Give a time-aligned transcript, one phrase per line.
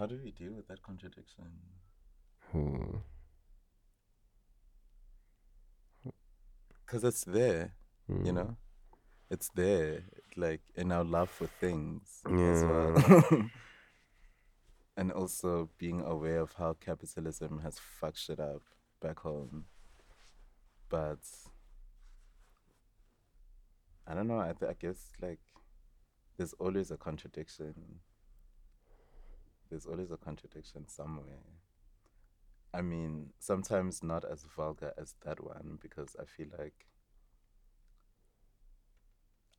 [0.00, 1.44] how do we deal with that contradiction?
[2.50, 2.96] Hmm.
[6.86, 7.74] Because it's there,
[8.06, 8.24] Hmm.
[8.24, 8.56] you know?
[9.30, 10.04] It's there,
[10.36, 13.50] like in our love for things as well.
[14.96, 18.62] and also being aware of how capitalism has fucked shit up
[19.02, 19.66] back home.
[20.88, 21.20] But
[24.06, 25.38] I don't know, I, th- I guess like
[26.38, 28.00] there's always a contradiction.
[29.70, 31.44] There's always a contradiction somewhere.
[32.74, 36.86] I mean, sometimes not as vulgar as that one because I feel like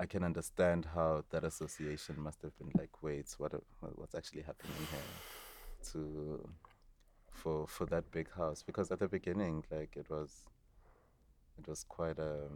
[0.00, 4.76] I can understand how that association must have been like, wait, what, what's actually happening
[4.90, 6.48] here to
[7.30, 8.62] for for that big house?
[8.62, 10.44] Because at the beginning, like it was,
[11.58, 12.48] it was quite a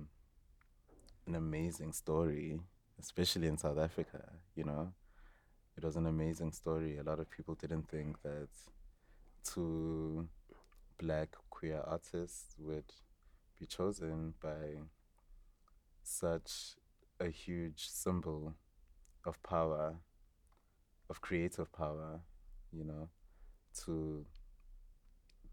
[1.26, 2.60] an amazing story,
[3.00, 4.32] especially in South Africa.
[4.54, 4.92] You know,
[5.76, 6.98] it was an amazing story.
[6.98, 8.48] A lot of people didn't think that
[9.44, 10.28] two
[10.98, 12.92] black queer artists would
[13.58, 14.80] be chosen by
[16.02, 16.76] such
[17.20, 18.54] a huge symbol
[19.24, 19.96] of power,
[21.08, 22.20] of creative power,
[22.72, 23.08] you know,
[23.84, 24.24] to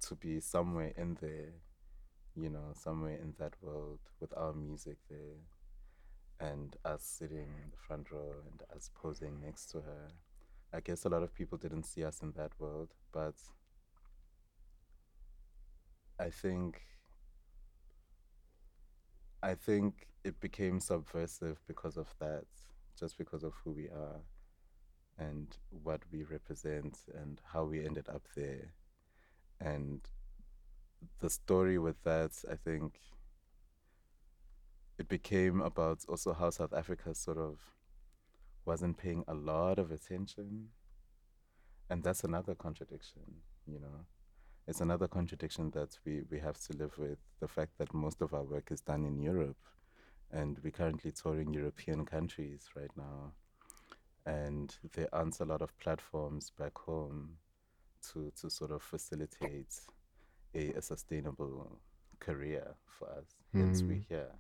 [0.08, 1.54] to be somewhere in there,
[2.36, 5.40] you know, somewhere in that world with our music there
[6.40, 10.10] and us sitting in the front row and us posing next to her.
[10.74, 13.36] I guess a lot of people didn't see us in that world, but
[16.20, 16.82] I think
[19.42, 22.46] I think it became subversive because of that,
[23.00, 24.20] just because of who we are
[25.18, 28.74] and what we represent and how we ended up there.
[29.62, 30.02] And
[31.20, 33.00] the story with that, I think
[35.10, 37.60] became about also how South Africa sort of
[38.66, 40.70] wasn't paying a lot of attention.
[41.90, 43.24] And that's another contradiction,
[43.66, 44.06] you know.
[44.68, 48.34] It's another contradiction that we, we have to live with the fact that most of
[48.34, 49.58] our work is done in Europe.
[50.32, 53.34] And we're currently touring European countries right now.
[54.28, 57.38] And there aren't a lot of platforms back home
[58.14, 59.74] to, to sort of facilitate
[60.54, 61.80] a, a sustainable
[62.20, 63.26] career for us.
[63.54, 64.06] Hence, we're Mm.
[64.08, 64.32] here.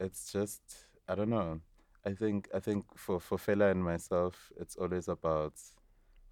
[0.00, 0.62] It's just,
[1.08, 1.60] I don't know.
[2.06, 5.54] I think I think for, for Fela and myself, it's always about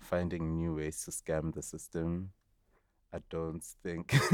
[0.00, 2.30] finding new ways to scam the system.
[3.12, 4.14] I don't think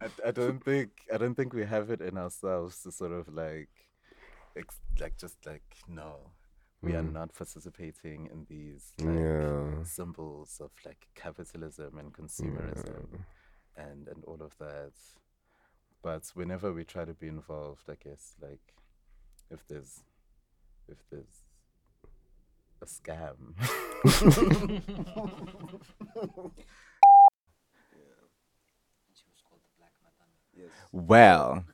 [0.00, 3.28] I, I don't think I don't think we have it in ourselves to sort of
[3.28, 3.68] like
[4.56, 6.32] ex- like just like no
[6.82, 7.12] we are Mm.
[7.12, 9.82] not participating in these like Yeah.
[9.84, 13.24] symbols of like capitalism and consumerism
[13.76, 14.92] and and all of that
[16.02, 18.74] but whenever we try to be involved i guess like
[19.50, 20.02] if there's
[20.88, 21.42] if there's
[22.80, 23.54] a scam
[30.92, 31.64] well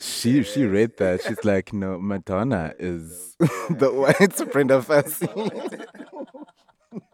[0.00, 3.36] she she read that she's like no madonna is
[3.70, 5.28] the white brenda Fassie.